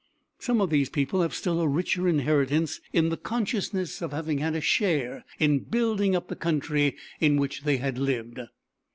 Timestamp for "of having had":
4.01-4.55